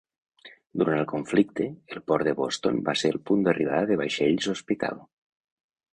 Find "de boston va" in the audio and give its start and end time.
2.29-2.95